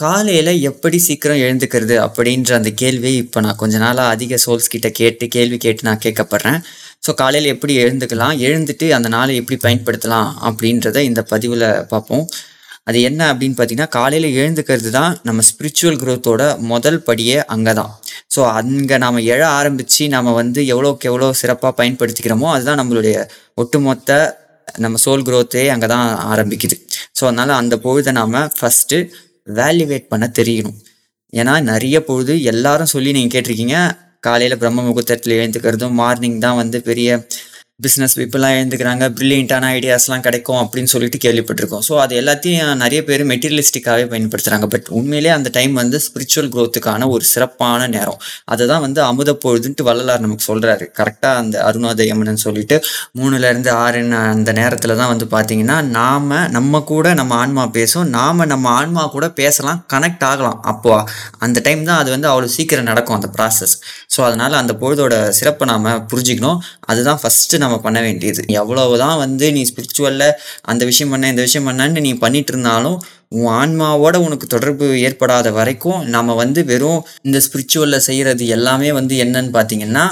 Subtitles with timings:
[0.00, 5.24] காலையில் எப்படி சீக்கிரம் எழுந்துக்கிறது அப்படின்ற அந்த கேள்வி இப்போ நான் கொஞ்ச நாளாக அதிக சோல்ஸ் கிட்ட கேட்டு
[5.34, 6.58] கேள்வி கேட்டு நான் கேட்கப்படுறேன்.
[7.04, 12.24] ஸோ காலையில் எப்படி எழுந்துக்கலாம் எழுந்துட்டு அந்த நாளை எப்படி பயன்படுத்தலாம் அப்படின்றத இந்த பதிவில் பார்ப்போம்.
[12.88, 16.42] அது என்ன அப்படின்னு பார்த்தீங்கன்னா காலையில் எழுந்துக்கிறது தான் நம்ம ஸ்பிரிச்சுவல் குரோத்தோட
[16.72, 17.92] முதல் படியே அங்கே தான்
[18.34, 23.16] ஸோ அங்கே நாம் எழ ஆரம்பித்து நம்ம வந்து எவ்வளோக்கு எவ்வளோ சிறப்பாக பயன்படுத்திக்கிறோமோ அதுதான் நம்மளுடைய
[23.62, 24.20] ஒட்டுமொத்த
[24.84, 26.76] நம்ம சோல் குரோத்தே அங்கே தான் ஆரம்பிக்குது.
[27.18, 28.98] ஸோ அதனால் அந்த பொழுதை நாம் ஃபஸ்ட்டு
[29.54, 30.78] வேல்யூவேட் பண்ண தெரியணும்
[31.32, 33.78] ஏன்னா நிறைய பொழுது எல்லாரும் சொல்லி நீங்கள் கேட்டிருக்கீங்க
[34.20, 37.10] காலையில் பிரம்ம முகூர்த்தத்தில் எழுந்துக்கிறதும் மார்னிங் தான் வந்து பெரிய
[37.84, 41.82] பிஸ்னஸ் பீப்புளாக எழுந்துக்கிறாங்க ப்ரில்லியண்ட்டான ஐடியாஸ்லாம் கிடைக்கும் அப்படின்னு சொல்லிட்டு கேள்விப்பட்டிருக்கோம்.
[41.88, 47.24] ஸோ அது எல்லாத்தையும் நிறைய பேர் மெட்டீரியலிஸ்டிக்காகவே பயன்படுத்துகிறாங்க பட் உண்மையிலே அந்த டைம் வந்து ஸ்பிரிச்சுவல் க்ரோத்துக்கான ஒரு
[47.32, 48.18] சிறப்பான நேரம்.
[48.52, 52.78] அதை தான் வந்து அமுத பொழுதுன்ட்டு வள்ளலார் நமக்கு சொல்கிறாரு கரெக்டாக அந்த அருணோதயம்னு சொல்லிட்டு
[53.20, 56.28] மூணுலேருந்து ஆறுன்னு அந்த நேரத்தில் தான் வந்து பார்த்தீங்கன்னா நாம்
[56.58, 60.58] நம்ம கூட நம்ம ஆன்மா பேசும் நாம் நம்ம ஆன்மா கூட பேசலாம் கனெக்ட் ஆகலாம்.
[60.72, 60.92] அப்போ
[61.46, 63.74] அந்த டைம் தான் அது வந்து அவ்வளோ சீக்கிரம் நடக்கும் அந்த ப்ராசஸ்
[64.14, 66.58] ஸோ அதனால் அந்த பொழுதோட சிறப்பை நாம் புரிஞ்சுக்கணும்.
[66.90, 68.42] அதுதான் ஃபஸ்ட்டு நம்ம நம்ம பண்ண வேண்டியது.
[68.60, 70.28] எவ்வளவுதான் வந்து நீ ஸ்பிரிச்சுவலில்
[70.72, 72.98] அந்த விஷயம் பண்ண இந்த விஷயம் பண்ணன்னு நீ பண்ணிட்டு இருந்தாலும்
[73.38, 79.52] உன் ஆன்மாவோட உனக்கு தொடர்பு ஏற்படாத வரைக்கும் நம்ம வந்து வெறும் இந்த ஸ்பிரிச்சுவலில் செய்கிறது எல்லாமே வந்து என்னன்னு
[79.56, 80.04] பார்த்தீங்கன்னா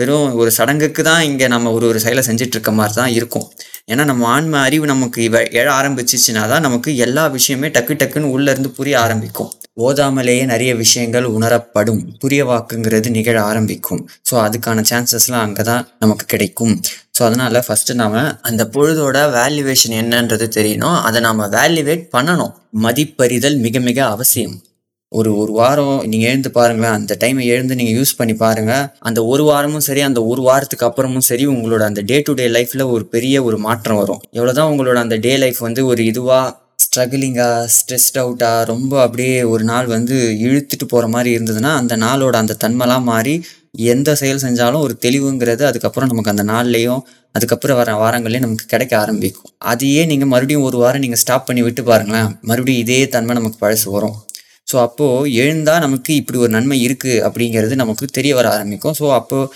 [0.00, 3.46] வெறும் ஒரு சடங்குக்கு தான் இங்கே நம்ம ஒரு ஒரு செயலை செஞ்சுட்டு இருக்க மாதிரி தான் இருக்கும்.
[3.92, 8.72] ஏன்னா நம்ம ஆன்ம அறிவு நமக்கு இவ எழ ஆரம்பிச்சிச்சுனா தான் நமக்கு எல்லா விஷயமே டக்கு டக்குன்னு உள்ளேருந்து
[8.80, 9.50] புரிய ஆரம்பிக்கும்.
[9.76, 12.02] ஓதாமலேயே நிறைய விஷயங்கள் உணரப்படும்.
[12.22, 14.00] புரிய வாக்குங்கிறது நிகழ ஆரம்பிக்கும்.
[14.28, 16.74] ஸோ அதுக்கான சான்சஸ்லாம் அங்கே தான் நமக்கு கிடைக்கும்.
[17.16, 18.16] ஸோ அதனால் ஃபஸ்ட்டு நாம்
[18.48, 20.98] அந்த பொழுதோட வேல்யூவேஷன் என்னன்றது தெரியணும்.
[21.08, 22.54] அதை நாம் வேல்யூவேட் பண்ணணும்.
[22.86, 24.56] மதிப்பறிதல் மிக மிக அவசியம்.
[25.12, 26.96] ஒரு ஒரு வாரம் நீங்கள் எழுந்து பாருங்களேன்.
[26.98, 31.26] அந்த டைமை எழுந்து நீங்கள் யூஸ் பண்ணி பாருங்கள் அந்த ஒரு வாரமும் சரி அந்த ஒரு வாரத்துக்கு அப்புறமும்
[31.30, 34.22] சரி உங்களோட அந்த டே டு டே லைஃப்பில் ஒரு பெரிய ஒரு மாற்றம் வரும்.
[34.38, 36.46] எவ்வளோதான் உங்களோட அந்த டே லைஃப் வந்து ஒரு இதுவாக
[36.96, 42.54] ஸ்ட்ரகிளிங்காக ஸ்ட்ரெஸ்ட் அவுட்டாக ரொம்ப அப்படியே ஒரு நாள் வந்து இழுத்துட்டு போகிற மாதிரி இருந்ததுன்னா அந்த நாளோட அந்த
[42.62, 43.34] தன்மைலாம் மாறி
[43.92, 47.02] எந்த செயல் செஞ்சாலும் ஒரு தெளிவுங்கிறது அதுக்கப்புறம் நமக்கு அந்த நாள்லேயும்
[47.34, 49.50] அதுக்கப்புறம் வர வாரங்கள்லேயும் நமக்கு கிடைக்க ஆரம்பிக்கும்.
[49.72, 53.88] அதையே நீங்கள் மறுபடியும் ஒரு வாரம் நீங்கள் ஸ்டாப் பண்ணி விட்டு பாருங்களேன் மறுபடியும் இதே தன்மை நமக்கு பழசு
[53.96, 54.16] வரும்.
[54.70, 58.96] ஸோ அப்போது எழுந்தால் நமக்கு இப்படி ஒரு நன்மை இருக்குது அப்படிங்கிறது நமக்கு தெரிய வர ஆரம்பிக்கும்.
[59.00, 59.50] ஸோ அப்போது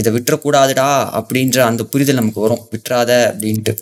[0.00, 0.90] இதை விட்டுறக்கூடாதுடா
[1.20, 2.62] அப்படின்ற அந்த புரிதல் நமக்கு வரும்.
[2.74, 3.74] விட்டுறாத அப்படின்ட்டு.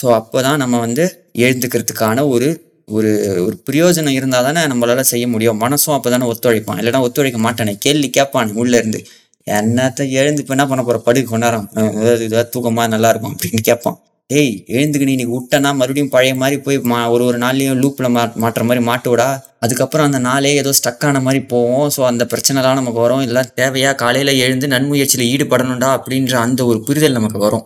[0.00, 1.04] ஸோ அப்போ தான் நம்ம வந்து
[1.44, 2.48] எழுந்துக்கிறதுக்கான ஒரு
[2.88, 3.10] ஒரு
[3.46, 5.58] ஒரு பிரயோஜனம் இருந்தால் தானே நம்மளால் செய்ய முடியும்.
[5.64, 6.78] மனசும் அப்போ தானே ஒத்துழைப்பான்.
[6.80, 7.74] இல்லைன்னா ஒத்துழைக்க மாட்டானே.
[7.84, 9.00] கேள்வி கேட்பான் உள்ளே இருந்து.
[9.46, 11.66] என்னத்த எழுந்து இப்போ என்ன பண்ண போகிற படுக்கு கொண்டாரம்.
[12.02, 13.96] ஏதாவது ஏதாவது தூக்கமாக நல்லா இருக்கும் அப்படின்னு கேட்பான்.
[14.30, 18.24] ஏய் எழுந்துக்கு நீ இன்னைக்கு விட்டனா மறுபடியும் பழைய மாதிரி போய் மா ஒரு ஒரு நாள்லையும் லூப்பில் மா
[18.42, 19.28] மாட்டுற மாதிரி மாட்டுவிடா
[19.64, 21.88] அதுக்கப்புறம் அந்த நாளே ஏதோ ஸ்டக் ஆன மாதிரி போவோம்.
[21.96, 23.24] ஸோ அந்த பிரச்சனைலாம் நமக்கு வரும்.
[23.28, 27.64] எல்லாம் தேவையா காலையில் எழுந்து நன்முயற்சியில் ஈடுபடணும்டா அப்படின்ற அந்த ஒரு புரிதல் நமக்கு வரும்.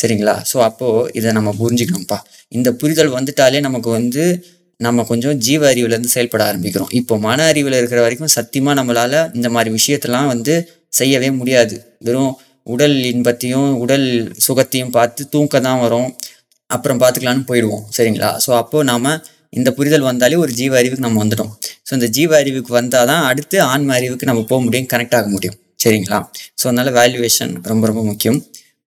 [0.00, 0.34] சரிங்களா?
[0.50, 2.18] ஸோ அப்போது இதை நம்ம புரிஞ்சுக்கணும்ப்பா
[2.56, 4.24] இந்த புரிதல் வந்துட்டாலே நமக்கு வந்து
[4.80, 6.90] நம்ம கொஞ்சம் ஜீவ அறிவுலேருந்து செயல்பட ஆரம்பிக்கிறோம்.
[6.98, 10.54] இப்போ மன அறிவில் இருக்கிற வரைக்கும் சத்தியமாக நம்மளால் இந்த மாதிரி விஷயத்தெல்லாம் வந்து
[10.98, 11.76] செய்யவே முடியாது.
[12.06, 12.34] வெறும்
[12.74, 14.06] உடல் இன்பத்தையும் உடல்
[14.46, 16.08] சுகத்தையும் பார்த்து தூக்க தான் வரும்.
[16.70, 17.84] அப்புறம் பார்த்துக்கலான்னு போயிடுவோம்.
[17.96, 18.30] சரிங்களா?
[18.44, 19.10] ஸோ அப்போது நாம்
[19.58, 21.52] இந்த புரிதல் வந்தாலே ஒரு ஜீவ அறிவுக்கு நம்ம வந்துட்டோம்.
[21.88, 25.56] ஸோ இந்த ஜீவ அறிவுக்கு வந்தால் தான் அடுத்து ஆன்ம அறிவுக்கு நம்ம போக முடியும் கனெக்ட் ஆக முடியும்.
[25.84, 26.18] சரிங்களா?
[26.60, 28.40] ஸோ அதனால் வேல்யூவேஷன் ரொம்ப ரொம்ப முக்கியம்.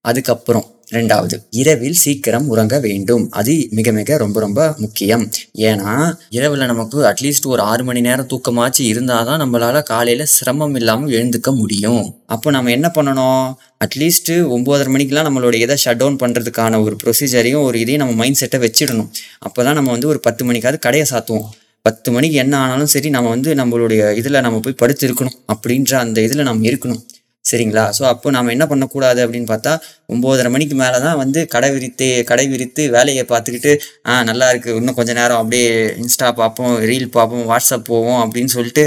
[0.06, 3.24] அதுக்கப்புறம் ரெண்டாவது இரவில் சீக்கிரம் உறங்க வேண்டும்.
[3.40, 5.24] அது மிக மிக ரொம்ப ரொம்ப முக்கியம்.
[5.70, 5.92] ஏன்னா
[6.38, 11.52] இரவில் நமக்கு அட்லீஸ்ட் ஒரு ஆறு மணி நேரம் தூக்கமாச்சு இருந்தால் தான் நம்மளால் காலையில் சிரமம் இல்லாமல் எழுந்துக்க
[11.62, 12.04] முடியும்.
[12.36, 13.46] அப்போ நம்ம என்ன பண்ணணும்?
[13.86, 18.60] அட்லீஸ்ட்டு ஒம்போதரை மணிக்கெலாம் நம்மளோட இதை ஷட் டவுன் பண்ணுறதுக்கான ஒரு ப்ரொசீஜரையும் ஒரு இதையும் நம்ம மைண்ட் செட்டை
[18.66, 19.10] வச்சிடணும்.
[19.48, 21.48] அப்போ தான் நம்ம வந்து ஒரு பத்து மணிக்காவது கடையை சாத்துவோம்.
[21.88, 26.18] பத்து மணிக்கு என்ன ஆனாலும் சரி நம்ம வந்து நம்மளுடைய இதில் நம்ம போய் படுத்து இருக்கணும் அப்படின்ற அந்த
[26.28, 27.02] இதில் நம்ம இருக்கணும்.
[27.50, 27.84] சரிங்களா?
[27.98, 29.74] ஸோ அப்போ நம்ம என்ன பண்ணக்கூடாது அப்படின்னு பார்த்தா
[30.14, 33.72] ஒம்போதரை மணிக்கு மேலே தான் வந்து கடை விரித்து கடை விரித்து வேலையை பார்த்துக்கிட்டு
[34.10, 35.70] ஆ நல்லா இருக்குது இன்னும் கொஞ்ச நேரம் அப்படியே
[36.04, 38.86] இன்ஸ்டா பார்ப்போம் ரீல் பார்ப்போம் வாட்ஸ்அப் போவோம் அப்படின்னு சொல்லிட்டு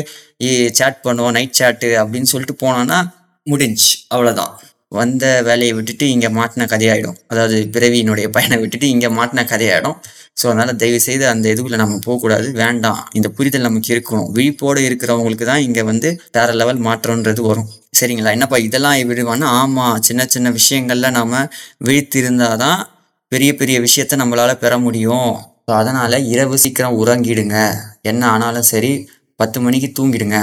[0.80, 3.00] சேட் பண்ணுவோம் நைட் சேட்டு அப்படின்னு சொல்லிட்டு போனோன்னா
[3.46, 3.90] முடிஞ்சு.
[4.14, 4.52] அவ்வளோதான்
[4.98, 7.18] வந்த வேலையை விட்டுட்டு இங்கே மாட்டின கதையாயிடும்.
[7.32, 9.96] அதாவது பிறவியினுடைய பயனை விட்டுட்டு இங்கே மாட்டின கதையாயிடும்.
[10.36, 12.46] ஸோ அதனால் தயவு செய்து அந்த இதுக்குள்ளே நம்ம போகக்கூடாது.
[12.62, 13.00] வேண்டாம்.
[13.18, 14.28] இந்த புரிதல் நமக்கு இருக்கணும்.
[14.36, 17.68] விழிப்போடு இருக்கிறவங்களுக்கு தான் இங்கே வந்து வேறு லெவல் மாற்றம்ன்றது வரும்.
[18.00, 18.32] சரிங்களா?
[18.36, 19.48] என்னப்பா இதெல்லாம் விடுவான்னா?
[19.62, 21.36] ஆமாம் சின்ன சின்ன விஷயங்களில் நாம்
[21.88, 22.80] விழித்திருந்தால் தான்
[23.32, 25.30] பெரிய பெரிய விஷயத்த நம்மளால் பெற முடியும்.
[25.66, 27.56] ஸோ அதனால் இரவு சீக்கிரம் உறங்கிடுங்க.
[28.10, 28.92] என்ன ஆனாலும் சரி
[29.40, 30.38] பத்து மணிக்கு தூங்கிடுங்க.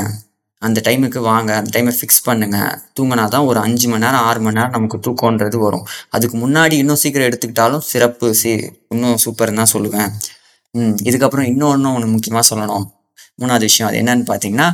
[0.68, 4.58] அந்த டைமுக்கு வாங்க அந்த டைமை ஃபிக்ஸ் பண்ணுங்கள் தூங்கினா தான் ஒரு அஞ்சு மணி நேரம் ஆறு மணி
[4.60, 5.86] நேரம் நமக்கு தூக்கன்றது வரும்.
[6.16, 8.52] அதுக்கு முன்னாடி இன்னும் சீக்கிரம் எடுத்துக்கிட்டாலும் சிறப்பு சி
[8.94, 10.10] இன்னும் சூப்பர்னு தான் சொல்லுவேன்.
[11.10, 12.88] இதுக்கப்புறம் இன்னொன்று ஒன்று முக்கியமாக சொல்லணும்.
[13.42, 14.70] மூணாவது விஷயம் அது என்னன்னு பார்த்தீங்கன்னா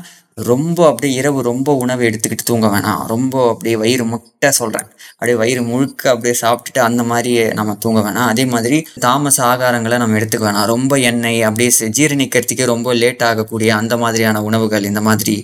[0.49, 3.01] ரொம்ப அப்படியே இரவு ரொம்ப உணவு எடுத்துக்கிட்டு தூங்க வேணாம்.
[3.11, 8.29] ரொம்ப அப்படியே வயிறு முட்டை சொல்கிறேன் அப்படியே வயிறு முழுக்க அப்படியே சாப்பிட்டுட்டு அந்த மாதிரி நம்ம தூங்க வேணாம்.
[8.33, 10.67] அதே மாதிரி தாமச ஆகாரங்களை நம்ம எடுத்துக்க வேணாம்.
[10.73, 15.35] ரொம்ப எண்ணெய் அப்படியே ஜீரணிக்கிறதுக்கே ரொம்ப லேட் ஆகக்கூடிய அந்த மாதிரியான உணவுகள் இந்த மாதிரி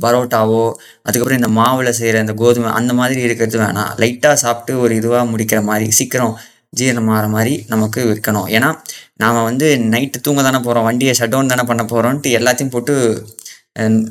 [0.00, 0.64] பரோட்டாவோ
[1.06, 5.60] அதுக்கப்புறம் இந்த மாவில் செய்கிற இந்த கோதுமை அந்த மாதிரி இருக்கிறது வேணாம் லைட்டாக சாப்பிட்டு ஒரு இதுவாக முடிக்கிற
[5.62, 6.34] மாதிரி சீக்கிரம்
[6.78, 8.70] ஜீரணமாகிற மாதிரி நமக்கு விற்கணும் ஏன்னா
[9.16, 12.94] நாம் வந்து நைட்டு தூங்க தானே போகிறோம் வண்டியை ஷட் டவுன் தானே பண்ண போகிறோன்ட்டு எல்லாத்தையும் போட்டு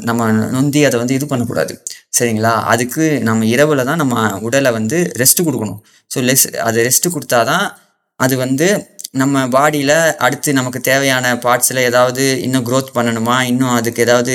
[0.10, 1.74] நம்ம நொந்தி அதை வந்து இது பண்ணக்கூடாது.
[2.18, 2.52] சரிங்களா?
[2.74, 4.16] அதுக்கு நம்ம இரவில் தான் நம்ம
[4.48, 5.80] உடலை வந்து ரெஸ்ட் கொடுக்கணும்.
[6.12, 7.66] ஸோ லெஸ் அது ரெஸ்ட் கொடுத்தாதான்
[8.20, 8.68] அது வந்து
[9.22, 13.36] நம்ம பாடியில் அடுத்து நமக்கு தேவையான பார்ட்ஸில் ஏதாவது இன்னும் க்ரோத் பண்ணணுமா?
[13.52, 14.34] இன்னும் அதுக்கு ஏதாவது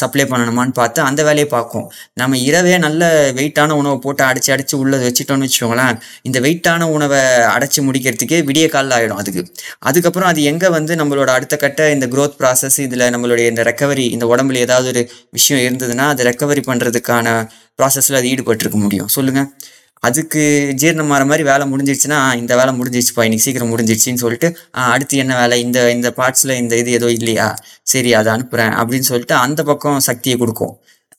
[0.00, 1.86] சப்ளை பண்ணணுமான்னு பார்த்து அந்த வேலையை பார்க்கும்.
[2.20, 3.02] நம்ம இரவே நல்ல
[3.38, 5.96] வெயிட்டான உணவை போட்டு அடைச்சி அடிச்சு உள்ளே வச்சுட்டோம்னு வச்சுக்கோங்களேன்
[6.28, 7.20] இந்த வெயிட்டான உணவை
[7.54, 9.44] அடைச்சி முடிக்கிறதுக்கே விடிய காலில் ஆகிடும் அதுக்கு.
[9.90, 14.26] அதுக்கப்புறம் அது எங்கே வந்து நம்மளோட அடுத்த கட்ட இந்த க்ரோத் ப்ராசஸ் இதில் நம்மளுடைய இந்த ரெக்கவரி இந்த
[14.34, 15.02] உடம்புல ஏதாவது ஒரு
[15.38, 17.26] விஷயம் இருந்ததுன்னா அதை ரெக்கவரி பண்ணுறதுக்கான
[17.80, 19.10] ப்ராசஸில் அது ஈடுபட்டிருக்க முடியும்.
[19.16, 19.48] சொல்லுங்கள்
[20.02, 20.40] அதுக்கு
[20.80, 24.48] ஜீரணம் மாற மாதிரி வேலை முடிஞ்சிடுச்சுன்னா இந்த வேலை முடிஞ்சிடுச்சுப்பா இன்னைக்கு சீக்கிரம் முடிஞ்சிடுச்சின்னு சொல்லிட்டு
[24.94, 25.56] அடுத்து என்ன வேலை?
[25.66, 27.48] இந்த இந்த பார்ட்ஸில் இந்த இது ஏதோ இல்லையா?
[27.92, 30.74] சரி அதை அனுப்புகிறேன் அப்படின்னு சொல்லிட்டு அந்த பக்கம் சக்தியை கொடுக்கும்.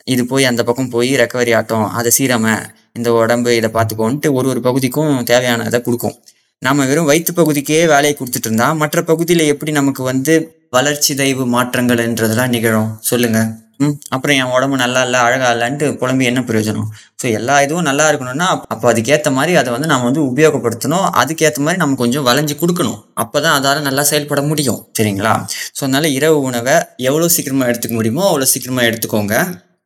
[0.07, 2.53] இது போய் அந்த பக்கம் போய் ரெக்கவரி ஆட்டம் அதை சீரமை
[2.97, 6.15] இந்த உடம்பு இதை பார்த்துக்கோன்ட்டு ஒரு ஒரு பகுதிக்கும் தேவையானதை கொடுக்கும்.
[6.61, 10.33] நம்ம வெறும் வயிற்று பகுதிக்கே வேலையை கொடுத்துட்டு இருந்தா மற்ற பகுதியில் எப்படி நமக்கு வந்து
[10.77, 12.89] வளர்ச்சி தெய்வு மாற்றங்கள்ன்றதெல்லாம் நிகழும்?
[13.09, 13.49] சொல்லுங்கள்
[13.79, 16.87] ம் அப்புறம் என் உடம்பு நல்லா இல்லை அழகா இல்லைன்ட்டு புலம்பி என்ன பிரயோஜனம்?
[17.21, 21.05] ஸோ எல்லா இதுவும் நல்லா இருக்கணும்னா அப்போ அதுக்கேற்ற மாதிரி அதை வந்து நம்ம வந்து உபயோகப்படுத்தணும்.
[21.21, 22.99] அதுக்கேற்ற மாதிரி நம்ம கொஞ்சம் வளைஞ்சு கொடுக்கணும்.
[23.23, 24.81] அப்போ தான் அதால் நல்லா செயல்பட முடியும்.
[24.97, 25.33] சரிங்களா?
[25.77, 26.75] ஸோ அதனால் இரவு உணவை
[27.09, 29.35] எவ்வளோ சீக்கிரமாக எடுத்துக்க முடியுமோ அவ்வளோ சீக்கிரமாக எடுத்துக்கோங்க.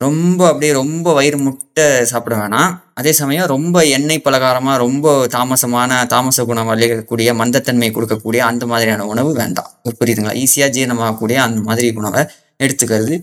[0.05, 2.71] ரொம்ப அப்படியே ரொம்ப வயிறு முட்டை சாப்பிட வேணாம்.
[2.99, 9.31] அதே சமயம் ரொம்ப எண்ணெய் பலகாரமாக ரொம்ப தாமசமான தாமச குணம் வலிக்கக்கூடிய மந்தத்தன்மை கொடுக்கக்கூடிய அந்த மாதிரியான உணவு
[9.41, 9.69] வேண்டாம்.
[10.01, 10.35] புரியுதுங்களா?
[10.43, 12.23] ஈஸியாக ஜீரணமாகக்கூடிய அந்த மாதிரி உணவை
[12.63, 13.15] எடுத்துக்கிறது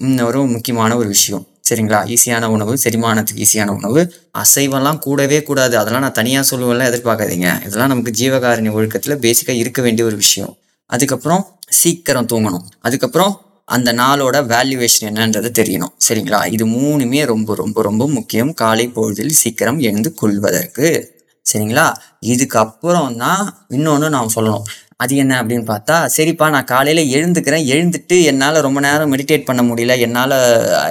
[0.00, 1.46] இன்னொரு முக்கியமான ஒரு விஷயம்.
[1.70, 2.16] சரிங்களா?
[2.16, 4.12] ஈஸியான உணவு செரிமானத்துக்கு ஈஸியான உணவு.
[4.38, 5.78] அசைவம்லாம் கூடவே கூடாது.
[5.78, 7.66] அதெல்லாம் நான் தனியாக சொல்லுவேன்லாம் எதிர்பார்க்காதீங்க.
[7.66, 10.56] இதெல்லாம் நமக்கு ஜீவகாரணி ஒழுக்கத்தில் பேசிக்காக இருக்க வேண்டிய ஒரு விஷயம்.
[10.86, 12.62] அதுக்கப்புறம் சீக்கிரம் தூங்கணும்.
[12.80, 15.92] அதுக்கப்புறம் அந்த நாளோட வேல்யூவேஷன் என்னன்றது தெரியணும்.
[16.08, 16.52] சரிங்களா?
[16.52, 18.54] இது மூணுமே ரொம்ப ரொம்ப ரொம்ப முக்கியம்.
[18.54, 21.18] காலை பொழுதில் சீக்கிரம் எழுந்து கொள்வதற்கு.
[21.46, 21.86] சரிங்களா?
[22.32, 24.66] இதுக்கப்புறம் தான் இன்னொன்று நான் சொல்லணும்.
[24.96, 27.64] அது என்ன அப்படின்னு பார்த்தா சரிப்பா நான் காலையில் எழுந்துக்கிறேன்.
[27.74, 29.94] எழுந்துட்டு என்னால் ரொம்ப நேரம் மெடிடேட் பண்ண முடியல.
[30.06, 30.34] என்னால்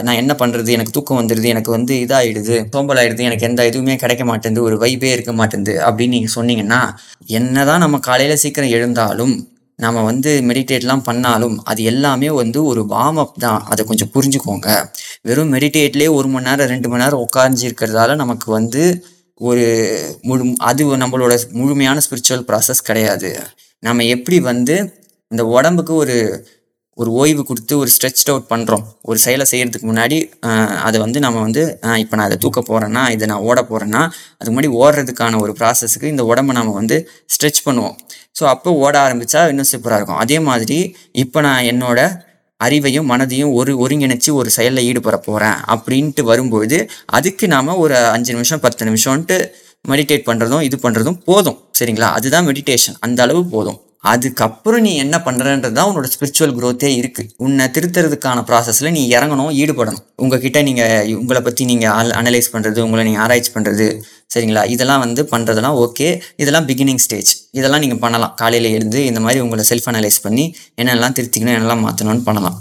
[0.04, 4.66] நான் என்ன பண்ணுறது எனக்கு தூக்கம் வந்துடுது எனக்கு வந்து இதாகிடுது சோம்பல் எனக்கு எந்த இதுவுமே கிடைக்க மாட்டேங்குது.
[4.69, 6.81] ஒரு வைபே இருக்க மாட்டேங்குது அப்படின்னு நீங்கள் சொன்னீங்கன்னா
[7.40, 9.36] என்னதான் நம்ம காலையில் சீக்கிரம் எழுந்தாலும்
[9.80, 13.62] நம்ம வந்து மெடிடேட்லாம் பண்ணாலும் அது எல்லாமே வந்து ஒரு வார்ம் அப் தான்.
[13.72, 14.69] அதை கொஞ்சம் புரிஞ்சுக்கோங்க.
[15.28, 18.84] வெறும் மெடிடேட்லேயே ஒரு மணி நேரம் ரெண்டு மணி நேரம் உட்கார்ந்து இருக்கிறதால நமக்கு வந்து
[19.39, 19.65] ஒரு
[20.30, 23.30] முழு அது நம்மளோட முழுமையான ஸ்பிரிச்சுவல் ப்ராசஸ் கிடையாது.
[23.83, 24.77] நம்ம எப்படி வந்து
[25.31, 26.18] இந்த உடம்புக்கு ஒரு
[26.97, 30.18] ஒரு ஓய்வு கொடுத்து ஒரு ஸ்ட்ரெச் அவுட் பண்ணுறோம் ஒரு செயலை செய்கிறதுக்கு முன்னாடி
[30.88, 31.62] அதை வந்து நம்ம வந்து
[32.03, 34.01] இப்போ நான் அதை தூக்க போகிறேன்னா இதை நான் ஓட போகிறேன்னா
[34.38, 36.97] அதுக்கு முன்னாடி ஓடுறதுக்கான ஒரு ப்ராசஸுக்கு இந்த உடம்பை நம்ம வந்து
[37.36, 37.95] ஸ்ட்ரெச் பண்ணுவோம்.
[38.39, 40.19] ஸோ அப்போ ஓட ஆரம்பித்தா இன்னும் சூப்பராக இருக்கும்.
[40.24, 40.80] அதே மாதிரி
[41.24, 42.00] இப்போ நான் என்னோட
[42.63, 48.59] அறிவையும் மனதையும் ஒரு ஒருங்கிணைச்சு ஒரு செயலில் ஈடுபட போகிறேன் அப்படின்ட்டு வரும்போது அதுக்கு நாம் ஒரு அஞ்சு நிமிஷம்
[48.59, 49.38] பத்து நிமிஷம்ன்ட்டு
[49.88, 51.59] மெடிடேட் பண்ணுறதும் இது பண்ணுறதும் போதும்.
[51.79, 52.09] சரிங்களா?
[52.11, 53.79] அதுதான் மெடிடேஷன் அந்த அளவு போதும்.
[54.04, 60.04] அதுக்கப்புறம் நீ என்ன பண்ணுறன்றது தான் உன்னோட ஸ்பிரிச்சுவல் குரோத்தே இருக்குது உன்னை திருத்துறதுக்கான ப்ராசஸில் நீ இறங்கணும் ஈடுபடணும்.
[60.24, 63.88] உங்ககிட்ட நீங்கள் உங்களை பற்றி நீங்கள் அனலைஸ் பண்ணுறது உங்களை நீங்கள் ஆராய்ச்சி பண்ணுறது
[64.34, 64.63] சரிங்களா?
[64.75, 66.07] இதெல்லாம் வந்து பண்ணுறதெல்லாம் ஓகே
[66.44, 68.34] இதெல்லாம் பிகினிங் ஸ்டேஜ் இதெல்லாம் நீங்கள் பண்ணலாம்.
[68.42, 70.46] காலையில் எழுந்து இந்த மாதிரி உங்களை செல்ஃப் அனலைஸ் பண்ணி
[70.81, 72.57] என்னெல்லாம் திருத்திக்கணும் என்னெல்லாம் மாற்றணும்னு பண்ணலாம்.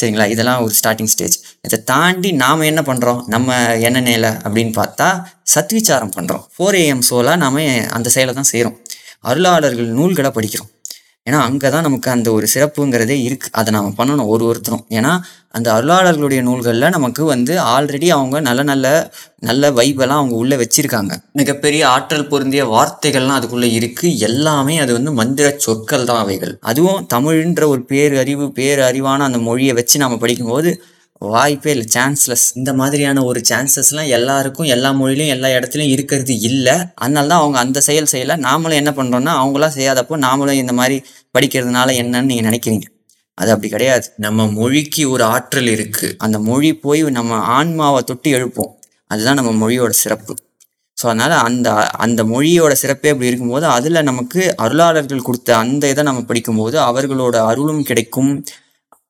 [0.00, 0.26] சரிங்களா?
[0.34, 1.36] இதெல்லாம் ஒரு ஸ்டார்டிங் ஸ்டேஜ்
[1.66, 3.58] இதை தாண்டி நாம் என்ன பண்ணுறோம் நம்ம
[3.88, 5.08] என்ன நிலை அப்படின்னு பார்த்தா
[5.54, 7.60] சத்விச்சாரம் பண்ணுறோம் ஃபோர் ஏஎம் ஷோலாக நாம்
[7.96, 8.76] அந்த செயலை தான் செய்கிறோம்
[9.30, 10.70] அருளாளர்கள் நூல்களை படிக்கிறோம்.
[11.26, 14.82] ஏன்னா அங்கே தான் நமக்கு அந்த ஒரு சிறப்புங்கிறதே இருக்குது அதை நாம் பண்ணணும் ஒரு ஒருத்தரும்.
[14.98, 15.12] ஏன்னா
[15.56, 18.86] அந்த அருளாளர்களுடைய நூல்களில் நமக்கு வந்து ஆல்ரெடி அவங்க நல்ல நல்ல
[19.48, 21.12] நல்ல வைபெல்லாம் அவங்க உள்ளே வச்சுருக்காங்க.
[21.40, 26.54] மிகப்பெரிய ஆற்றல் பொருந்திய வார்த்தைகள்லாம் அதுக்குள்ளே இருக்குது எல்லாமே அது வந்து மந்திர சொற்கள் தான் அவைகள்.
[26.72, 30.72] அதுவும் தமிழ்ன்ற ஒரு பேரறிவு பேரறிவான அந்த மொழியை வச்சு நாம் படிக்கும்போது
[31.32, 31.86] வாய்ப்பே இல்லை.
[31.96, 36.76] சான்ஸ்லெஸ் இந்த மாதிரியான ஒரு சான்சஸ்லாம் எல்லாருக்கும் எல்லா மொழியிலும் எல்லா இடத்துலையும் இருக்கிறது இல்லை.
[37.02, 38.36] அதனால தான் அவங்க அந்த செயல் செய்யலை.
[38.46, 40.96] நாமளும் என்ன பண்ணுறோம்னா அவங்களாம் செய்யாதப்போ நாமளும் இந்த மாதிரி
[41.36, 42.86] படிக்கிறதுனால என்னன்னு நீங்கள் நினைக்கிறீங்க.
[43.38, 44.06] அது அப்படி கிடையாது.
[44.24, 48.72] நம்ம மொழிக்கு ஒரு ஆற்றல் இருக்குது அந்த மொழி போய் நம்ம ஆன்மாவை தொட்டு எழுப்போம்.
[49.10, 50.34] அதுதான் நம்ம மொழியோட சிறப்பு.
[50.98, 51.68] ஸோ அதனால் அந்த
[52.04, 57.86] அந்த மொழியோட சிறப்பே அப்படி இருக்கும்போது அதில் நமக்கு அருளாளர்கள் கொடுத்த அந்த இதை நம்ம படிக்கும்போது அவர்களோட அருளும்
[57.90, 58.32] கிடைக்கும்.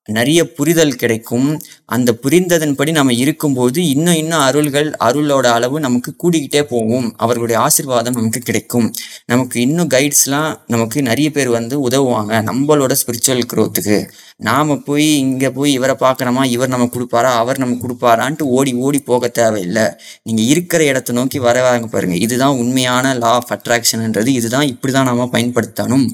[0.08, 1.60] நிறைய புரிதல் கிடைக்கும்.
[1.84, 7.14] அந்த புரிந்ததன்படி நம்ம இருக்கும்போது இன்னும் இன்னும் அருள்கள் அருளோட அளவு நமக்கு கூடிக்கிட்டே போகும்.
[7.16, 8.92] அவர்களுடைய ஆசீர்வாதம் நமக்கு கிடைக்கும்.
[9.26, 12.42] நமக்கு இன்னும் கைட்ஸ்லாம் நமக்கு நிறைய பேர் வந்து உதவுவாங்க.
[12.50, 17.32] நம்மளோட ஸ்பிரிச்சுவல் க்ரோத்துக்கு நாம் போய் இங்கே போய் இவரை பார்க்குறோமா இவர் நம்ம கொடுப்பாரா?
[17.42, 19.86] அவர் நம்ம கொடுப்பாரான்ட்டு ஓடி ஓடி போக தேவையில்லை.
[20.22, 25.32] நீங்கள் இருக்கிற இடத்த நோக்கி வரவாங்க பாருங்கள் இதுதான் உண்மையான லா ஆஃப் அட்ராக்ஷன்ன்றது இதுதான் இப்படி தான் நாம்
[25.32, 26.06] பயன்படுத்தணும்.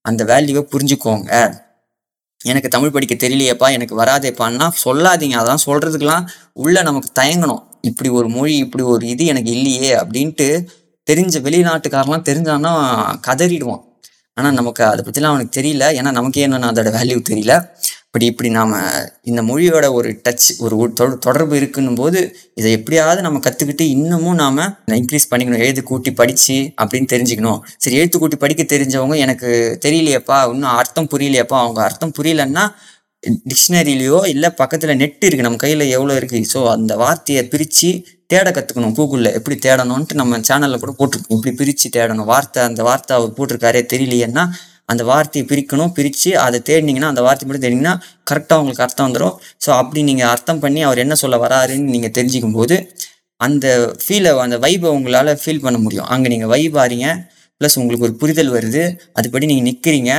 [0.00, 1.32] அந்த வேல்யூவை புரிஞ்சுக்கோங்க.
[2.44, 5.36] எனக்கு தமிழ் படிக்க தெரியலையேப்பா எனக்கு வராதேப்பான்னா சொல்லாதீங்க.
[5.42, 7.62] அதான் சொல்கிறதுக்கெலாம் உள்ளே நமக்கு தயங்கணும்.
[7.80, 10.66] இப்படி ஒரு மொழி இப்படி ஒரு இது எனக்கு இல்லையே அப்படின்ட்டு
[11.10, 12.72] தெரிஞ்ச வெளிநாட்டுக்காரெலாம் தெரிஞ்சான்னா
[13.26, 13.82] கதறிடுவான்.
[14.34, 15.84] ஆனால் நமக்கு அதை பற்றிலாம் அவனுக்கு தெரியல.
[15.98, 17.54] ஏன்னா நமக்கே என்னென்ன அதோட வேல்யூ தெரியல.
[18.14, 18.74] பட் இப்படி நாம்
[19.30, 20.76] இந்த மொழியோட ஒரு டச் ஒரு
[21.26, 22.20] தொடர்பு இருக்குன்னும் போது
[22.58, 24.60] இதை எப்படியாவது நம்ம கற்றுக்கிட்டு இன்னமும் நாம்
[24.98, 25.62] இன்க்ரீஸ் பண்ணிக்கணும்.
[25.64, 27.60] எழுத்து கூட்டி படித்து அப்படின்னு தெரிஞ்சுக்கணும்.
[27.84, 29.50] சரி எழுத்து கூட்டி படிக்க தெரிஞ்சவங்க எனக்கு
[29.86, 31.58] தெரியலையேப்பா இன்னும் அர்த்தம் புரியலையேப்பா.
[31.64, 32.64] அவங்க அர்த்தம் புரியலன்னா
[33.50, 37.90] டிக்ஷனரிலையோ இல்லை பக்கத்தில் நெட் இருக்குது நம்ம கையில் எவ்வளோ இருக்குது ஸோ அந்த வார்த்தையை பிரித்து
[38.32, 41.36] தேட கற்றுக்கணும் கூகுளில் எப்படி தேடணும்ன்ட்டு நம்ம சேனலில் கூட போட்டிருக்கோம்.
[41.38, 42.28] இப்படி பிரித்து தேடணும்?
[42.32, 44.44] வார்த்தை அந்த வார்த்தை அவர் போட்டிருக்காரே தெரியலையேன்னா
[44.88, 47.94] அந்த வார்த்தையை பிரிக்கணும் பிரித்து அதை தேடினீங்கன்னா அந்த வார்த்தை மட்டும் தேடிங்கன்னா
[48.30, 52.56] கரெக்டாக உங்களுக்கு அர்த்தம் வந்துடும் ஸோ அப்படி நீங்கள் அர்த்தம் பண்ணி அவர் என்ன சொல்ல வராருன்னு நீங்கள் தெரிஞ்சிக்கும்
[52.58, 52.76] போது
[53.40, 53.66] அந்த
[54.04, 56.08] ஃபீலை அந்த வைபை உங்களால் ஃபீல் பண்ண முடியும்.
[56.14, 57.08] அங்கே நீங்கள் வைப் ஆறீங்க
[57.60, 58.82] ப்ளஸ் உங்களுக்கு ஒரு புரிதல் வருது
[59.18, 60.12] அதுபடி நீங்கள் நிற்கிறீங்க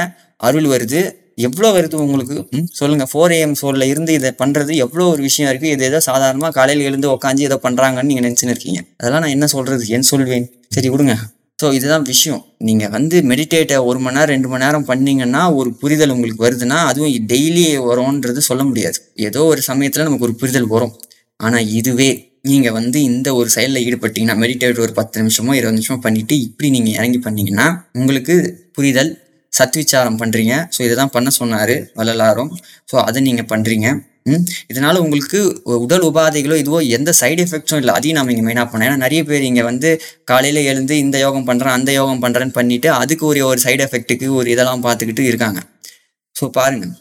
[0.47, 1.01] அருள் வருது.
[1.47, 2.37] எவ்வளோ வருது உங்களுக்கு?
[2.55, 6.53] ம் சொல்லுங்கள் ஃபோர் ஏஎம் சோலில் இருந்து இதை பண்ணுறது எவ்வளோ ஒரு விஷயம் இருக்குது இது ஏதோ சாதாரணமாக
[6.59, 8.81] காலையில் எழுந்து உட்காந்து ஏதோ பண்ணுறாங்கன்னு நீங்கள் நினச்சின்னு இருக்கீங்க.
[8.99, 10.47] அதெல்லாம் நான் என்ன சொல்கிறது என் சொல்வேன்?
[10.77, 11.15] சரி விடுங்க.
[11.59, 12.41] ஸோ இதுதான் விஷயம்.
[12.67, 17.13] நீங்கள் வந்து மெடிடேட்டை ஒரு மணி நேரம் ரெண்டு மணி நேரம் பண்ணீங்கன்னா ஒரு புரிதல் உங்களுக்கு வருதுன்னா அதுவும்
[17.31, 18.99] டெய்லி வரும்ன்றது சொல்ல முடியாது.
[19.27, 20.93] ஏதோ ஒரு சமயத்தில் நமக்கு ஒரு புரிதல் வரும்.
[21.39, 22.09] ஆனால் இதுவே
[22.49, 26.95] நீங்கள் வந்து இந்த ஒரு செயலில் ஈடுபட்டீங்கன்னா மெடிடேட் ஒரு பத்து நிமிஷமோ இருபது நிமிஷமோ பண்ணிவிட்டு இப்படி நீங்கள்
[26.99, 27.67] இறங்கி பண்ணீங்கன்னா
[27.99, 28.35] உங்களுக்கு
[28.77, 29.11] புரிதல்
[29.53, 32.51] சத்விச்சாரம் பண்ணுறீங்க ஸோ இதை தான் பண்ண சொன்னார் வள்ளலாரும்.
[32.91, 33.87] ஸோ அதை நீங்கள் பண்ணுறீங்க
[34.67, 37.93] இதனால் உங்களுக்கு உடல் உபாதைகளோ இதுவோ எந்த சைடு எஃபெக்ட்ஸும் இல்லை.
[37.93, 41.75] அதையும் நம்ம இங்கே மெயினாக பண்ணோம் ஏன்னா நிறைய பேர் இங்கே வந்து காலையில் எழுந்து இந்த யோகம் பண்ணுறேன்
[41.77, 45.59] அந்த யோகம் பண்ணுறேன்னு பண்ணிவிட்டு அதுக்கு ஒரு ஒரு சைடு எஃபெக்ட்டுக்கு ஒரு இதெல்லாம் பார்த்துக்கிட்டு இருக்காங்க.
[46.41, 46.91] ஸோ பாருங்கள்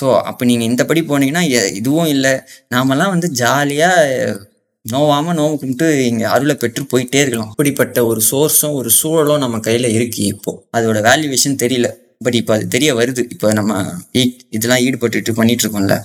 [0.00, 2.40] ஸோ அப்போ நீங்கள் இந்த படி போனீங்கன்னா எ- இதுவும் இல்லை.
[2.68, 4.46] நாமெல்லாம் வந்து ஜாலியாக
[4.92, 7.48] நோவாமல் நோவு கும்பிட்டு இங்கே அருளை பெற்று போயிட்டே இருக்கலாம்.
[7.48, 10.68] அப்படிப்பட்ட ஒரு சோர்ஸும் ஒரு சூழலும் நம்ம கையில் இருக்கு இப்போ.
[10.76, 11.88] அதோட வேல்யூவேஷன் தெரியல.
[12.18, 13.24] பட் இப்போ அது தெரிய வருது.
[13.30, 13.74] இப்போ நம்ம
[14.12, 15.96] ஈ- இதெல்லாம் ஈடுபட்டுட்டு பண்ணிட்டு இருக்கோம்ல.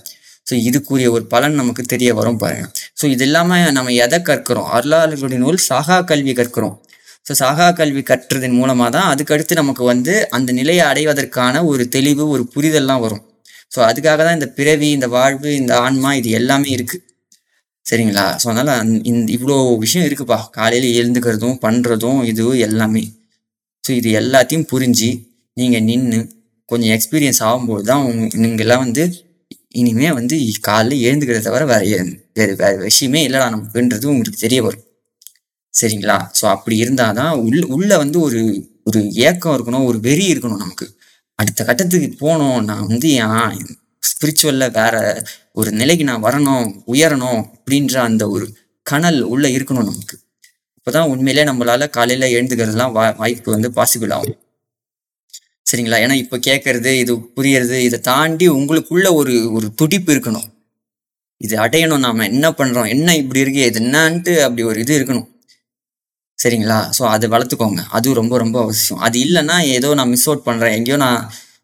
[0.47, 2.65] ஸோ இதுக்குரிய ஒரு பலன் நமக்கு தெரிய வரும் பாருங்க.
[2.99, 4.67] ஸோ இது இல்லாமல் நம்ம எதை கற்கிறோம்?
[4.75, 6.75] அருளாளர்களுடைய நூல் சாகா கல்வி கற்கிறோம்.
[7.27, 12.43] ஸோ சாகா கல்வி கற்றதன் மூலமாக தான் அதுக்கடுத்து நமக்கு வந்து அந்த நிலையை அடைவதற்கான ஒரு தெளிவு ஒரு
[12.55, 13.23] புரிதல்லாம் வரும்.
[13.75, 17.03] ஸோ அதுக்காக தான் இந்த பிறவி இந்த வாழ்வு இந்த ஆன்மா இது எல்லாமே இருக்குது
[17.85, 18.25] சரிங்களா?
[18.41, 20.39] ஸோ அதனால் இந்த இவ்வளோ விஷயம் இருக்குப்பா.
[20.57, 23.03] காலையில் எழுந்துக்கிறதும் பண்ணுறதும் இது எல்லாமே.
[23.83, 25.09] ஸோ இது எல்லாத்தையும் புரிஞ்சு
[25.57, 26.19] நீங்கள் நின்று
[26.69, 29.03] கொஞ்சம் எக்ஸ்பீரியன்ஸ் ஆகும்போது தான் உங்க நீங்கள்லாம் வந்து
[29.75, 30.35] இனிமே வந்து
[30.67, 31.83] காலைல எழுந்துக்கிறத தவிர வேற
[32.37, 34.83] வேறு வேறு விஷயமே இல்லைடா நமக்குன்றது உங்களுக்கு தெரிய வரும்.
[35.73, 36.17] சரிங்களா?
[36.39, 38.41] ஸோ அப்படி இருந்தால் தான் உள்ள உள்ளே வந்து ஒரு
[38.83, 40.85] ஒரு ஏக்கம் இருக்கணும் ஒரு வெறி இருக்கணும் நமக்கு.
[41.39, 43.65] அடுத்த கட்டத்துக்கு போகணும் நான் வந்து ஏன்
[44.09, 44.95] ஸ்பிரிச்சுவலில் வேற
[45.53, 48.45] ஒரு நிலைக்கு நான் வரணும் உயரணும் அப்படின்ற அந்த ஒரு
[48.85, 50.15] கனல் உள்ளே இருக்கணும் நமக்கு.
[50.77, 54.39] அப்போதான் உண்மையிலே நம்மளால் காலையில் எழுந்துக்கிறதுலாம் வா வாய்ப்பு வந்து பாசிபிள் ஆகும்.
[55.69, 55.97] சரிங்களா?
[56.05, 60.49] ஏன்னா இப்போ கேட்கறது இது புரியறது இதை தாண்டி உங்களுக்குள்ள ஒரு ஒரு துடிப்பு இருக்கணும்.
[61.41, 62.25] இது அடையணும் நாம.
[62.31, 62.89] என்ன பண்றோம்?
[62.95, 63.63] என்ன இப்படி இருக்கு?
[63.71, 65.27] இது என்னன்ட்டு அப்படி ஒரு இது இருக்கணும்.
[66.39, 66.77] சரிங்களா?
[66.97, 67.81] ஸோ அதை வளர்த்துக்கோங்க.
[67.97, 69.01] அது ரொம்ப ரொம்ப அவசியம்.
[69.07, 71.19] அது இல்லைன்னா ஏதோ நான் மிஸ் அவுட் பண்ணுறேன் எங்கேயோ நான்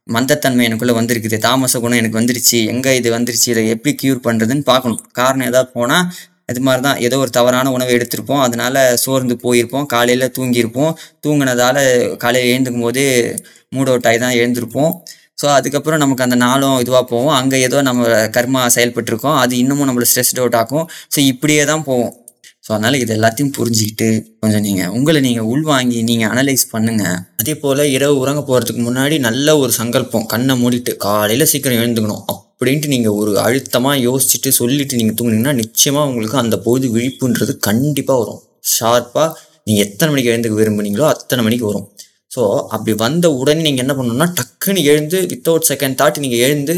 [0.08, 1.38] மந்தத்தன்மை எனக்குள்ளே வந்திருக்குது.
[1.48, 2.60] தாமச குணம் எனக்கு வந்துருச்சு.
[2.74, 3.48] எங்கே இது வந்துருச்சு?
[3.54, 5.02] இதை எப்படி க்யூர் பண்ணுறதுன்னு பார்க்கணும்.
[5.20, 6.08] காரணம் ஏதாவது போனால்
[6.50, 8.42] அது மாதிரி தான் ஏதோ ஒரு தவறான உணவை எடுத்திருப்போம்.
[8.48, 9.88] அதனால் சோர்ந்து போயிருப்போம்.
[9.94, 10.94] காலையில் தூங்கியிருப்போம்.
[11.26, 11.78] தூங்கினதால
[12.24, 13.04] காலையில் எழுந்துக்கும் போது
[13.76, 14.92] மூட் அவுட் ஆகி தான் எழுந்திருப்போம்.
[15.42, 18.02] ஸோ அதுக்கப்புறம் நமக்கு அந்த நாளும் இதுவாக போவோம் அங்கே ஏதோ நம்ம
[18.36, 19.38] கர்மா செயல்பட்டுருக்கோம்.
[19.44, 22.12] அது இன்னமும் நம்மளை ஸ்ட்ரெஸ்ட் அவுட் ஆகும் ஸோ இப்படியே தான் போவோம்
[22.66, 24.08] ஸோ அதனால் இது எல்லாத்தையும் புரிஞ்சுக்கிட்டு
[24.42, 29.58] கொஞ்சம் நீங்கள் உங்களை நீங்கள் உள்வாங்கி நீங்கள் அனலைஸ் பண்ணுங்கள் அதே போல் இரவு உறங்க போகிறதுக்கு முன்னாடி நல்ல
[29.64, 30.28] ஒரு சங்கல்பம்.
[30.34, 32.24] கண்ணை மூடிட்டு காலையில் சீக்கிரம் எழுந்துக்கணும்.
[32.62, 38.42] அப்படின்ட்டு நீங்கள் ஒரு அழுத்தமாக யோசிச்சுட்டு சொல்லிட்டு நீங்கள் தூங்குனீங்கன்னா நிச்சயமாக உங்களுக்கு அந்த பொழுது விழிப்புன்றது கண்டிப்பாக வரும்.
[38.74, 39.30] ஷார்ப்பாக
[39.68, 41.88] நீங்கள் எத்தனை மணிக்கு எழுந்துக்க விரும்புனீங்களோ அத்தனை மணிக்கு வரும்.
[42.36, 42.42] ஸோ
[42.76, 46.76] அப்படி வந்த உடனே நீங்கள் என்ன பண்ணணும்னா டக்குன்னு எழுந்து வித்தவுட் செகண்ட் தாட் நீங்கள் எழுந்து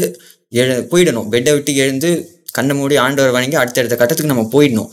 [0.62, 1.28] எழு போயிடணும்.
[1.34, 2.12] பெட்டை விட்டு எழுந்து
[2.58, 4.90] கண்ணை மூடி ஆண்டவர் வணங்கி அடுத்தடுத்த கட்டத்துக்கு நம்ம போயிடணும்.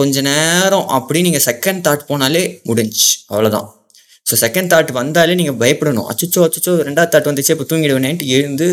[0.00, 3.08] கொஞ்ச நேரம் அப்படி நீங்கள் செகண்ட் தாட் போனாலே முடிஞ்சு.
[3.32, 3.66] அவ்வளோதான்
[4.26, 6.06] ஸோ செகண்ட் தாட் வந்தாலே நீங்கள் பயப்படணும்.
[6.12, 8.68] அச்சோ அச்சோ ரெண்டாவது தாட் வந்துச்சு இப்போ தூங்கிடுவேனேன்ட்டு எழுந்து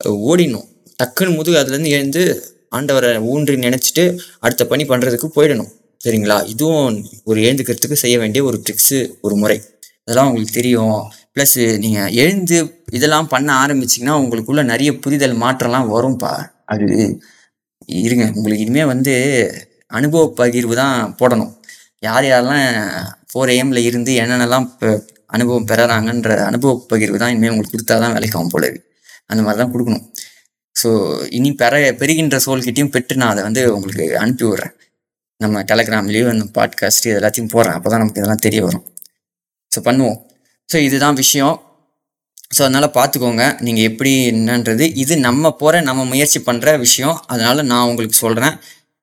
[0.00, 0.66] ஓடிடணும்.
[1.00, 2.22] டக்குன்னு முதுகு அதுலேருந்து எழுந்து
[2.76, 4.04] ஆண்டவரை ஊன்றி நினச்சிட்டு
[4.44, 5.70] அடுத்த பணி பண்ணுறதுக்கு போயிடணும்.
[6.04, 6.38] சரிங்களா?
[6.52, 6.96] இதுவும்
[7.30, 9.58] ஒரு எழுந்துக்கிறதுக்கு செய்ய வேண்டிய ஒரு ட்ரிக்ஸு ஒரு முறை.
[10.04, 10.98] அதெல்லாம் உங்களுக்கு தெரியும்.
[11.34, 12.58] ப்ளஸ் நீங்கள் எழுந்து
[12.96, 16.32] இதெல்லாம் பண்ண ஆரம்பிச்சிங்கன்னா உங்களுக்குள்ள நிறைய புரிதல் மாற்றம்லாம் வரும்ப்பா
[16.74, 16.86] அது
[17.88, 18.24] இருங்க.
[18.36, 19.14] உங்களுக்கு இனிமேல் வந்து
[19.98, 21.52] அனுபவ பகிர்வு தான் போடணும்.
[22.06, 22.64] யார் யாரெல்லாம்
[23.30, 24.90] ஃபோர் ஏஎம்ல இருந்து என்னென்னலாம் இப்போ
[25.36, 28.66] அனுபவம் பெறாங்கன்ற அனுபவ பகிர்வு தான் இனிமேல் உங்களுக்கு கொடுத்தா தான் வேலைக்காகும் போல
[29.30, 30.04] அந்த மாதிரி தான் கொடுக்கணும்.
[30.76, 30.88] ஸோ
[31.36, 34.74] இனி பெற பெறுகின்ற சோல்கிட்டையும் பெற்று நான் அதை வந்து உங்களுக்கு அனுப்பி விட்றேன்.
[35.40, 37.76] நம்ம டெலகிராம்லேயும் அந்த பாட்காஸ்ட் இது எல்லாத்தையும் போடுறேன்.
[37.78, 38.84] அப்போ தான் நமக்கு இதெல்லாம் தெரிய வரும்.
[39.72, 40.18] ஸோ பண்ணுவோம்.
[40.68, 41.56] ஸோ இதுதான் விஷயம்.
[42.56, 43.44] ஸோ அதனால் பார்த்துக்கோங்க.
[43.66, 44.84] நீங்கள் எப்படி என்னன்றது.
[45.02, 47.16] இது நம்ம போகிற நம்ம முயற்சி பண்ணுற விஷயம்.
[47.32, 48.56] அதனால் நான் உங்களுக்கு சொல்கிறேன்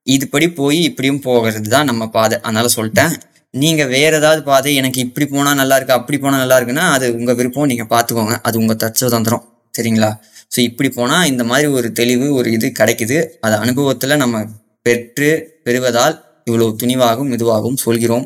[0.08, 2.38] இதுபடி போய் இப்படியும் போகிறது தான் நம்ம பாதை.
[2.48, 3.14] அதனால் சொல்லிட்டேன்.
[3.54, 7.38] நீங்கள் வேறு ஏதாவது பாதை எனக்கு இப்படி போனால் நல்லா இருக்கு அப்படி போனால் நல்லா இருக்குன்னா அது உங்கள்
[7.40, 7.70] விருப்பம்.
[7.72, 8.38] நீங்கள் பார்த்துக்கோங்க.
[8.48, 9.44] அது உங்கள் தற்சுதந்திரம்.
[9.78, 10.12] சரிங்களா?
[10.54, 13.18] ஸோ இப்படி போனால் இந்த மாதிரி ஒரு தெளிவு ஒரு இது கிடைக்குது.
[13.46, 14.44] அது அனுபவத்தில் நம்ம
[14.86, 15.30] பெற்று
[15.66, 16.16] பெறுவதால்
[16.50, 18.26] இவ்வளோ துணிவாகவும் இதுவாகவும் சொல்கிறோம்.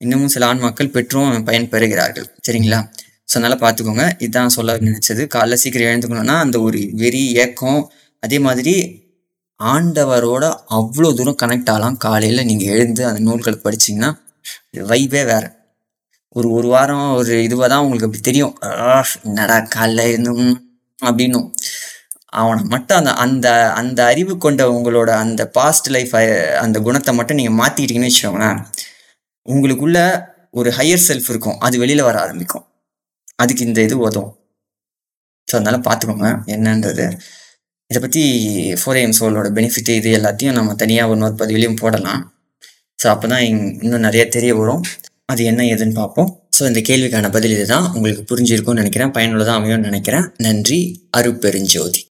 [0.00, 2.80] இன்னமும் சில ஆண் மக்கள் பெற்றும் பயன் பெறுகிறார்கள் சரிங்களா?
[3.28, 4.04] ஸோ அதனால் பார்த்துக்கோங்க.
[4.24, 5.22] இதுதான் சொல்ல நினச்சது.
[5.34, 7.80] காலைல சீக்கிரம் எழுந்துக்கணும்னா அந்த ஒரு வெறி ஏக்கம்
[8.22, 8.74] அதே மாதிரி
[9.60, 10.44] ஆண்டவரோட
[10.78, 11.96] அவ்வளோ தூரம் கனெக்ட் ஆகலாம்.
[12.06, 14.10] காலையில் நீங்கள் எழுந்து அந்த நூல்கள் படிச்சிங்கன்னா
[14.90, 15.48] வைபே வேறு.
[16.36, 18.54] ஒரு ஒரு வாரம் ஒரு இதுவாக தான் உங்களுக்கு அப்படி தெரியும்.
[19.28, 20.32] என்னடா காலைல இருந்து
[21.08, 21.46] அப்படின்னும்.
[22.40, 23.48] அவனை மட்டும் அந்த அந்த
[23.80, 26.14] அந்த அறிவு கொண்ட உங்களோட அந்த பாஸ்ட் லைஃப்
[26.64, 28.60] அந்த குணத்தை மட்டும் நீங்கள் மாற்றிக்கிட்டீங்கன்னு வச்சுக்கோங்களேன்
[29.46, 29.98] உங்களுக்குள்ள
[30.58, 31.58] ஒரு ஹையர் செல்ஃப் இருக்கும்.
[31.66, 32.64] அது வெளியில் வர ஆரம்பிக்கும்.
[33.42, 34.32] அதுக்கு இந்த இது உதவும்.
[35.48, 37.06] ஸோ அதனால் பார்த்துக்கோங்க என்னன்றது.
[37.90, 38.22] இதை பற்றி
[38.80, 42.20] ஃபோர் ஏஎம் சோலோட பெனிஃபிட் இது எல்லாத்தையும் நம்ம தனியாக ஒரு பதிவிலையும் போடலாம்.
[42.98, 44.82] ஸோ அப்போ தான் இன்னும் நிறைய தெரிய வரும்.
[45.32, 46.30] அது என்ன ஏதுன்னு பார்ப்போம்.
[46.60, 47.92] ஸோ இந்த கேள்விக்கான பதில் இதுதான்.
[47.94, 49.10] உங்களுக்கு புரிஞ்சிருக்கும்னு நினைக்கிறேன்.
[49.10, 50.26] பயனுள்ளதாக அமையும்னு நினைக்கிறேன்.
[50.36, 51.08] நன்றி.
[51.10, 52.06] அருப்பெருஞ்சோதி.